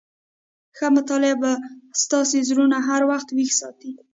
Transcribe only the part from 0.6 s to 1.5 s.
ښه مطالعه